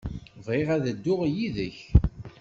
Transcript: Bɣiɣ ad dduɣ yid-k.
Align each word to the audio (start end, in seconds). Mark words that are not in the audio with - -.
Bɣiɣ 0.45 0.67
ad 0.75 0.85
dduɣ 0.95 1.21
yid-k. 1.35 1.77